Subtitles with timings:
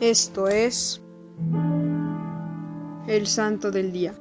[0.00, 1.02] Esto es
[3.06, 4.14] el Santo del Día.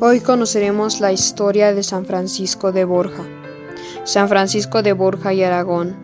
[0.00, 3.22] Hoy conoceremos la historia de San Francisco de Borja.
[4.02, 5.94] San Francisco de Borja y Aragón,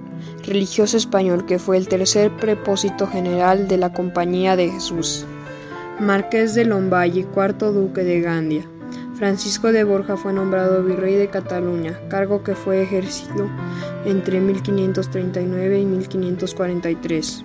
[0.45, 5.27] religioso español que fue el tercer prepósito general de la Compañía de Jesús.
[5.99, 8.71] Marqués de Lomballe, cuarto duque de Gandia.
[9.17, 13.51] Francisco de Borja fue nombrado virrey de Cataluña, cargo que fue ejercido
[14.05, 17.45] entre 1539 y 1543.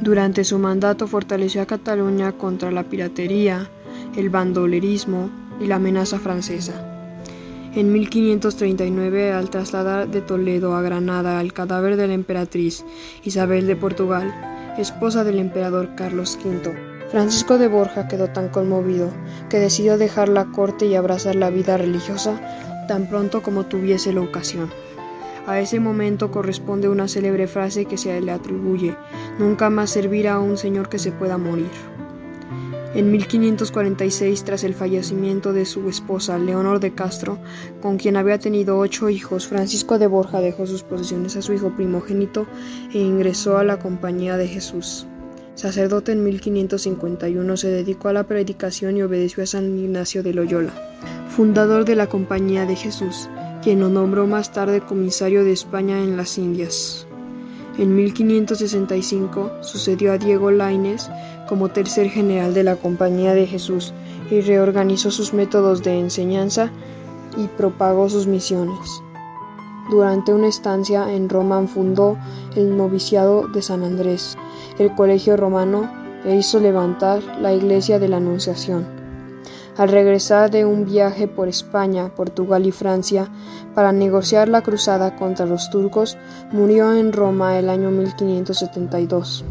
[0.00, 3.68] Durante su mandato fortaleció a Cataluña contra la piratería,
[4.16, 6.88] el bandolerismo y la amenaza francesa.
[7.74, 12.84] En 1539, al trasladar de Toledo a Granada el cadáver de la emperatriz
[13.24, 14.34] Isabel de Portugal,
[14.76, 19.10] esposa del emperador Carlos V, Francisco de Borja quedó tan conmovido
[19.50, 22.40] que decidió dejar la corte y abrazar la vida religiosa
[22.88, 24.70] tan pronto como tuviese la ocasión.
[25.46, 28.96] A ese momento corresponde una célebre frase que se le atribuye,
[29.38, 31.70] nunca más servir a un señor que se pueda morir.
[32.94, 37.38] En 1546, tras el fallecimiento de su esposa Leonor de Castro,
[37.80, 41.70] con quien había tenido ocho hijos, Francisco de Borja dejó sus posesiones a su hijo
[41.70, 42.46] primogénito
[42.92, 45.06] e ingresó a la Compañía de Jesús.
[45.54, 50.72] Sacerdote en 1551, se dedicó a la predicación y obedeció a San Ignacio de Loyola,
[51.30, 53.28] fundador de la Compañía de Jesús,
[53.62, 57.06] quien lo nombró más tarde comisario de España en las Indias.
[57.78, 61.08] En 1565 sucedió a Diego Lainez
[61.48, 63.94] como tercer general de la Compañía de Jesús
[64.30, 66.70] y reorganizó sus métodos de enseñanza
[67.36, 69.02] y propagó sus misiones.
[69.90, 72.18] Durante una estancia en Roma fundó
[72.56, 74.36] el noviciado de San Andrés,
[74.78, 75.90] el colegio romano
[76.24, 79.01] e hizo levantar la iglesia de la Anunciación.
[79.76, 83.30] Al regresar de un viaje por España, Portugal y Francia
[83.74, 86.18] para negociar la cruzada contra los turcos,
[86.52, 89.44] murió en Roma el año 1572.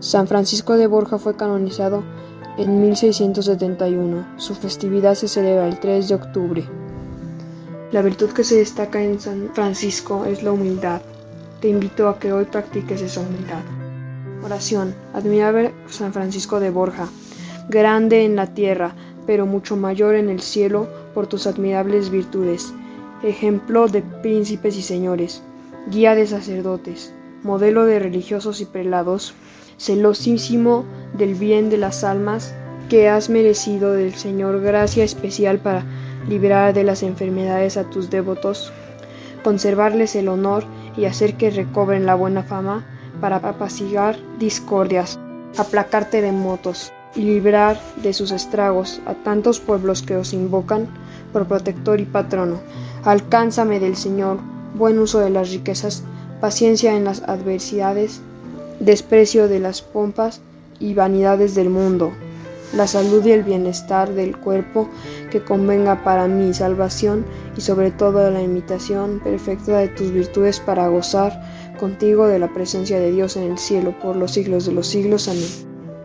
[0.00, 2.04] San Francisco de Borja fue canonizado
[2.56, 4.26] en 1671.
[4.38, 6.64] Su festividad se celebra el 3 de octubre.
[7.92, 11.02] La virtud que se destaca en San Francisco es la humildad.
[11.60, 13.62] Te invito a que hoy practiques esa humildad.
[14.42, 14.94] Oración.
[15.12, 17.08] Admirable San Francisco de Borja,
[17.68, 18.94] grande en la tierra,
[19.26, 22.72] pero mucho mayor en el cielo por tus admirables virtudes.
[23.22, 25.42] Ejemplo de príncipes y señores,
[25.90, 27.12] guía de sacerdotes,
[27.42, 29.34] modelo de religiosos y prelados,
[29.78, 30.84] celosísimo
[31.16, 32.54] del bien de las almas,
[32.88, 35.84] que has merecido del Señor gracia especial para
[36.28, 38.72] librar de las enfermedades a tus devotos,
[39.42, 40.64] conservarles el honor
[40.96, 42.84] y hacer que recobren la buena fama
[43.20, 45.18] para apaciguar discordias,
[45.56, 50.88] aplacar terremotos y librar de sus estragos a tantos pueblos que os invocan
[51.32, 52.60] por protector y patrono.
[53.04, 54.38] Alcánzame del Señor
[54.74, 56.02] buen uso de las riquezas,
[56.40, 58.20] paciencia en las adversidades,
[58.80, 60.40] desprecio de las pompas
[60.80, 62.12] y vanidades del mundo,
[62.74, 64.88] la salud y el bienestar del cuerpo
[65.30, 67.24] que convenga para mi salvación
[67.56, 71.40] y sobre todo la imitación perfecta de tus virtudes para gozar
[71.78, 75.28] contigo de la presencia de Dios en el cielo por los siglos de los siglos.
[75.28, 75.73] Amén.